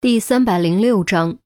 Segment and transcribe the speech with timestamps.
[0.00, 1.38] 第三百零六章，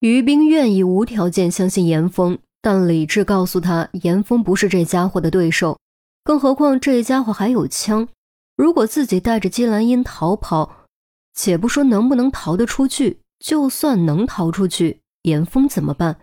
[0.00, 5.78] 于冰愿意无条件相信严峰，但理智告诉他，严峰不是这家伙的对手。
[6.24, 8.08] 更何况这家伙还有枪，
[8.56, 10.88] 如果自己带着姬兰英逃跑，
[11.34, 16.18] 且不说能不能逃得出去，就算能逃出去，严峰怎么办？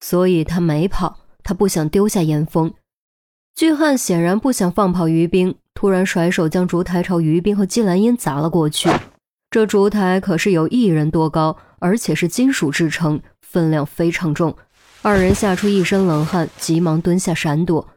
[0.00, 2.74] 所以他没跑，他不想丢下严峰。
[3.54, 8.90] 巨汉显然不想放跑于冰，突然甩手将烛台朝于冰和姬兰英砸了过去。
[9.50, 14.56] 这烛台可是有一人多高，而且是金属制成，分量非常重。
[15.02, 17.88] 二人吓出一身冷汗，急忙蹲下闪躲。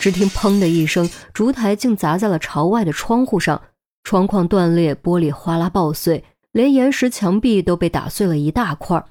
[0.00, 3.60] 只听“砰”的一声，烛台竟砸在了朝外的窗户上，
[4.02, 9.04] 窗框断裂，玻璃哗啦爆碎，连岩石墙壁都被打碎了一大块。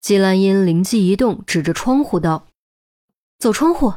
[0.00, 2.46] 季兰英灵机一动，指着窗户道
[3.38, 3.94] ：“走窗户。”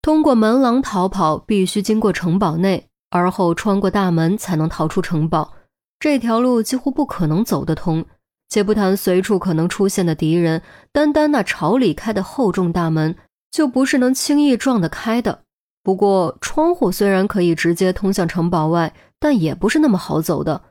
[0.00, 5.52] 通过门廊逃跑，必须经过城堡内，而后穿过大门才能逃出城堡。
[6.02, 8.04] 这条路几乎不可能走得通，
[8.48, 13.14] 且不谈随处可能出现的敌人，单单那朝里开的厚重大门，
[13.52, 15.44] 就不是能轻易撞得开的。
[15.84, 20.62] 不过，窗户虽然可以直接通向城堡外，但也不是那么好走的。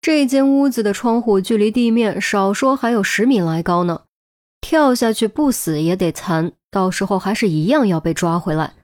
[0.00, 4.02] 这间屋子的窗户距离地面少说还有十米来高呢，
[4.60, 8.74] 跳下去不死也得残，到时候还是一样要被抓回来。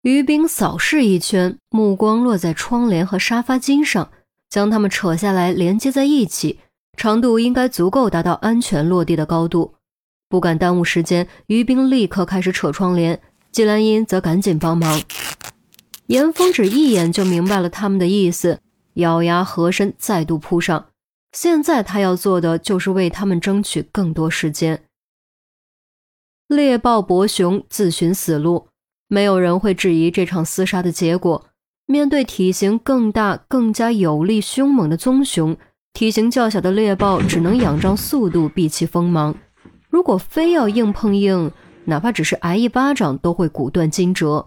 [0.00, 4.10] 于冰扫视一圈，目光落在窗帘和沙发巾上。
[4.54, 6.60] 将它们扯下来连接在一起，
[6.96, 9.74] 长度应该足够达到安全落地的高度。
[10.28, 15.02] 不敢耽误时间，于冰立刻开始扯窗帘，季兰英则赶紧帮忙。
[16.06, 18.60] 严峰只一眼就明白了他们的意思，
[18.92, 20.86] 咬牙合身，再度扑上。
[21.32, 24.84] 现在他要做的就是为他们争取更多时间。
[26.46, 28.68] 猎豹博熊，自寻死路，
[29.08, 31.46] 没有人会质疑这场厮杀的结果。
[31.86, 35.54] 面对体型更大、更加有力、凶猛的棕熊，
[35.92, 39.34] 体型较小的猎豹只能仰仗速度避其锋芒。
[39.90, 41.52] 如果非要硬碰硬，
[41.84, 44.46] 哪怕只是挨一巴掌都会骨断筋折。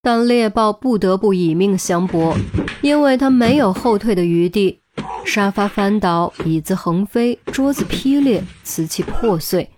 [0.00, 2.34] 但猎豹不得不以命相搏，
[2.80, 4.80] 因为它没有后退的余地。
[5.24, 9.70] 沙发翻倒，椅子横飞，桌子劈裂，瓷器破碎。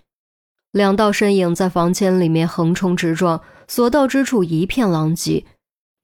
[0.71, 5.45] 两道身影在房间里面横冲直撞，所到之处一片狼藉。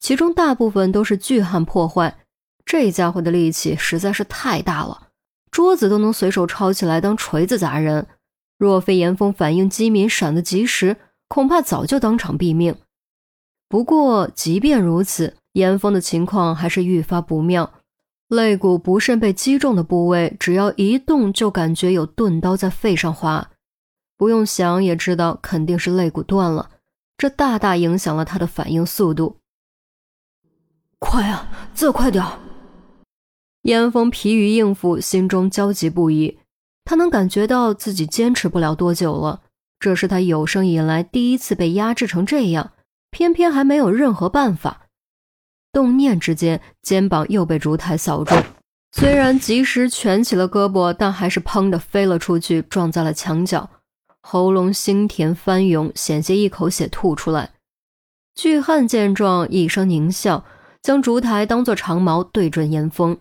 [0.01, 2.17] 其中大部分都是巨汉破坏，
[2.65, 5.09] 这家伙的力气实在是太大了，
[5.51, 8.07] 桌子都能随手抄起来当锤子砸人。
[8.57, 10.97] 若非严峰反应机敏，闪得及时，
[11.27, 12.75] 恐怕早就当场毙命。
[13.69, 17.71] 不过，即便如此，严峰的情况还是愈发不妙。
[18.27, 23.51] 肋骨不慎被击中的部位，只要一动，就感觉有钝刀在肺上划，
[24.17, 26.71] 不用想也知道肯定是肋骨断了。
[27.17, 29.40] 这大大影响了他的反应速度。
[31.01, 32.23] 快啊，再快点！
[33.63, 36.37] 严峰疲于应付，心中焦急不已。
[36.85, 39.41] 他能感觉到自己坚持不了多久了。
[39.79, 42.71] 这是他有生以来第一次被压制成这样，
[43.09, 44.83] 偏偏还没有任何办法。
[45.73, 48.41] 动念之间，肩膀又被烛台扫中。
[48.91, 53.69] 虽然及时蜷起了胳膊，但还是砰的飞了出去，撞在了墙角。
[54.21, 57.51] 喉咙腥甜翻涌，险些一口血吐出来。
[58.35, 60.45] 巨汉见状，一声狞笑。
[60.81, 63.19] 将烛台当作长矛对准严峰，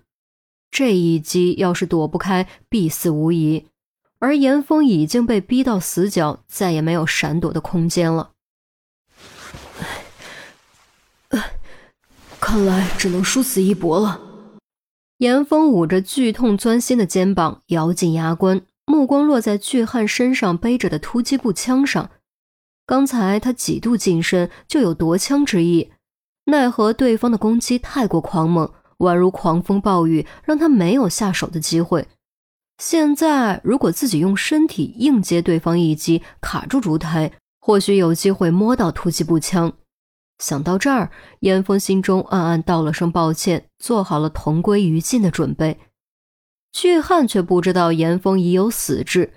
[0.71, 3.67] 这一击要是躲不开，必死无疑。
[4.19, 8.33] 而严峰已经被逼到死角，再也没有闪躲的空间了。
[12.39, 14.21] 看来只能殊死一搏了。
[15.19, 22.11] 严峰捂着剧痛钻心的肩膀，咬紧牙关，目光落在巨汉身上背着的突击步枪上。
[22.87, 25.93] 刚才他几度近身，就有夺枪之意。
[26.47, 32.09] 奈何对方的攻击太过狂猛，宛如狂风暴雨，让他没有下手的机会。
[32.79, 39.73] 现在如果自己用身体硬接对方一击，卡住烛台，或许有机会摸到突击步枪。
[40.39, 45.79] 想到这儿，严峰心中暗暗道了声抱歉，做好了同归于尽的准备。
[46.73, 49.35] 巨汉却不知道严峰已有死志，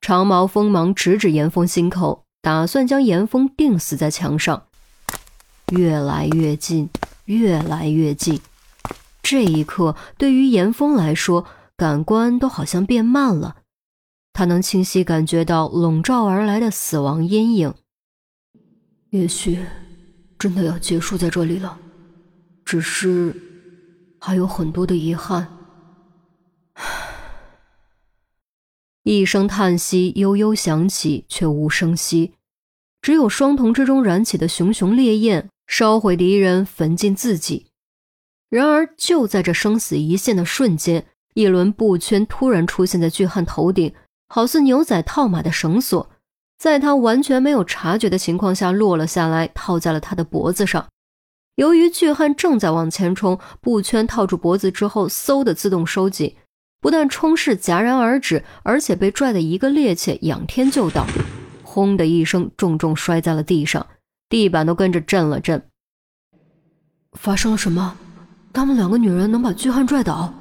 [0.00, 4.68] 长矛锋芒直指严峰心口，打算将严峰钉死在墙上。
[5.72, 6.88] 越来越近，
[7.24, 8.40] 越来越近。
[9.22, 11.46] 这一刻，对于严峰来说，
[11.76, 13.56] 感官都好像变慢了。
[14.32, 17.74] 他能清晰感觉到笼罩而来的死亡阴影。
[19.10, 19.64] 也许，
[20.38, 21.78] 真的要结束在这里了。
[22.64, 23.34] 只是，
[24.20, 25.48] 还有很多的遗憾。
[29.04, 32.34] 一声叹息悠悠响起，却无声息，
[33.00, 35.48] 只有双瞳之中燃起的熊熊烈焰。
[35.66, 37.66] 烧毁敌人，焚尽自己。
[38.50, 43.92] 然而就在这生死一线的瞬间，一轮布圈突然出现在巨汉头顶，
[44.28, 46.08] 好似牛仔套马的绳索，
[46.58, 50.86] 在他完全没有察觉的情况下落了下来，套在了他的脖子上。
[51.56, 56.36] 由于巨汉正在往前冲，布圈套住脖子之后，嗖的自动收紧，
[56.80, 61.06] 不但冲势戛然而止，而且被拽得一个趔趄，仰天就倒，
[61.62, 63.86] 轰的一声，重重摔在了地上，
[64.28, 65.68] 地板都跟着震了震。
[67.12, 67.96] 发生了什么？
[68.52, 70.32] 他们两个女人能把巨汉拽倒？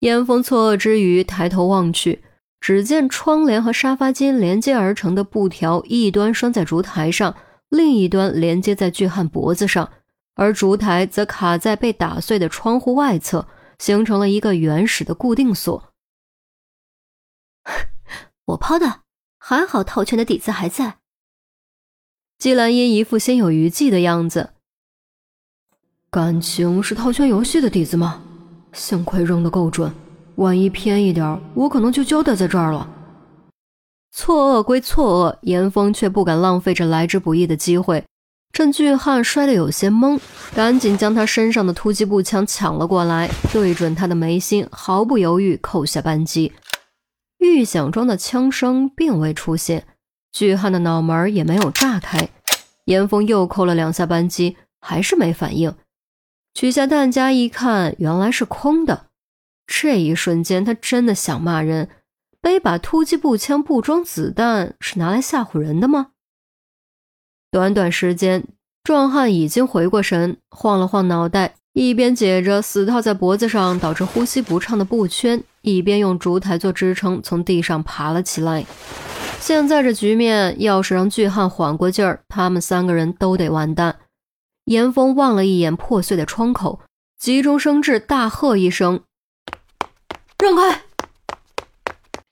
[0.00, 2.24] 严峰错愕之余，抬头望去，
[2.60, 7.34] 只见窗帘和沙发间连接而成的布条，一端拴在烛台上。
[7.70, 9.90] 另一端连接在巨汉脖子上，
[10.34, 13.48] 而烛台则卡在被打碎的窗户外侧，
[13.78, 15.92] 形成了一个原始的固定锁。
[18.44, 19.00] 我抛的，
[19.38, 20.98] 还好套圈的底子还在。
[22.38, 24.50] 季兰英一副心有余悸的样子。
[26.10, 28.22] 感情是套圈游戏的底子吗？
[28.72, 29.92] 幸亏扔得够准，
[30.36, 32.88] 万一偏一点，我可能就交代在这儿了。
[34.12, 38.04] 错愕归错愕，严峰却不敢浪费这来之不易的机会。
[38.52, 40.20] 趁巨汉摔得有些懵，
[40.54, 46.52] 赶紧将他身上的突击步枪抢了过来，对准他的眉心，毫不犹豫扣下扳机。
[47.38, 49.86] 预想中的枪声并未出现，
[50.34, 52.28] 巨汉的脑门也没有炸开。
[52.86, 55.72] 严峰又扣了两下扳机，还是没反应。
[56.52, 59.06] 取下弹夹一看，原来是空的。
[59.64, 61.88] 这一瞬间，他真的想骂人。
[62.40, 66.08] 背把突击步枪不装子弹是拿来吓唬人的吗？
[67.50, 68.44] 短短时间，
[68.82, 78.66] 壮汉已经回过神，晃了晃脑袋，一边解着死套在脖子上导致呼吸不畅的布圈，一边用烛台做支撑，从地上爬了起来。
[79.46, 83.98] 现在这局面，要是让巨汉缓过劲儿，他们三个人都得完蛋。
[84.64, 86.80] 严峰望了一眼破碎的窗口，
[87.18, 89.02] 急中生智，大喝一声
[90.42, 90.84] ：“让开！”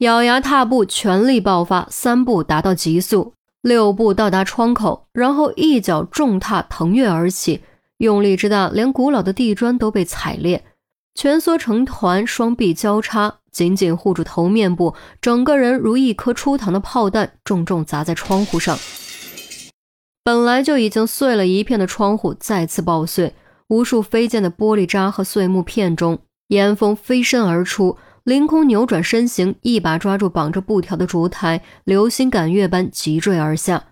[0.00, 7.62] 咬牙踏步，全力爆发，三步达到极速，六步到达窗口，然后一脚重踏，腾跃而起，
[7.98, 10.64] 用力之大，连古老的地砖都被踩裂，
[11.14, 18.78] 蜷缩成团，双臂交叉，紧紧护住头面部，整个人如一颗出膛的炮弹，重重砸在窗户上。
[20.24, 23.34] 本来就已经碎了一片的窗户再次爆碎，
[23.68, 27.98] 无数飞溅的玻璃渣和碎木片中，严峰飞身而出。
[28.24, 33.86] 凌空扭转身形，一把抓住绑着布条的烛台，流星赶月般急坠而下。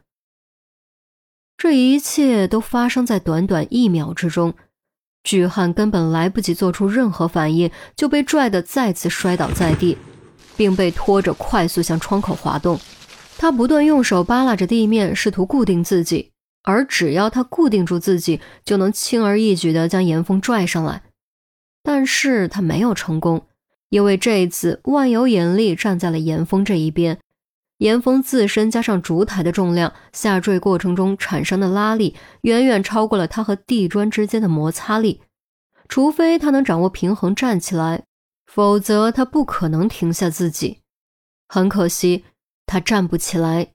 [1.56, 4.54] 这一切都发生在短短一秒之中，
[5.22, 9.96] 巨汉根本来不及做出任何反应，就被拽得再次摔倒在地，
[10.56, 12.80] 并被拖着快速向窗口滑动。
[13.38, 16.30] 他不断用手扒拉着地面，试图固定自己，
[16.62, 21.02] 而只要他固定住自己，就能轻而易举地将严峰拽上来。
[21.82, 23.46] 但是他没有成功。
[23.90, 27.18] 因为这一次万有引力站在了严峰这一边，
[27.80, 35.22] 严峰自身加上烛台的重量，下坠过程中产生的拉力远远超过了他和地砖之间的摩擦力。
[35.88, 38.04] 除非他能掌握平衡站起来，
[38.46, 40.80] 否则他不可能停下自己。
[41.48, 42.26] 很可惜，
[42.66, 43.72] 他站不起来。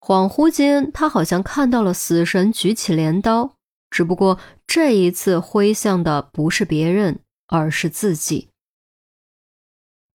[0.00, 3.56] 恍惚间，他好像看到了死神举起镰刀，
[3.90, 8.49] 只不过这一次挥向的不是别人，而是自己。